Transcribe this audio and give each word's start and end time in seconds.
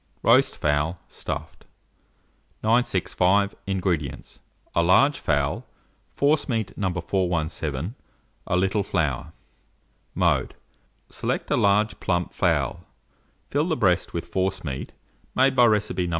ROAST 0.23 0.57
FOWL, 0.57 0.97
Stuffed. 1.07 1.65
965. 2.63 3.53
INGREDIENTS. 3.67 4.39
A 4.73 4.81
large 4.81 5.19
fowl, 5.19 5.67
forcemeat 6.11 6.75
No. 6.75 6.89
417, 6.93 7.93
a 8.47 8.55
little 8.57 8.81
flour. 8.81 9.31
Mode. 10.15 10.55
Select 11.09 11.51
a 11.51 11.55
large 11.55 11.99
plump 11.99 12.33
fowl, 12.33 12.83
fill 13.51 13.65
the 13.69 13.77
breast 13.77 14.11
with 14.11 14.25
forcemeat, 14.31 14.93
made 15.35 15.55
by 15.55 15.65
recipe 15.65 16.07
No. 16.07 16.09